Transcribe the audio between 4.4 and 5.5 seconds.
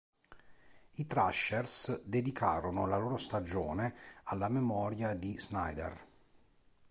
memoria di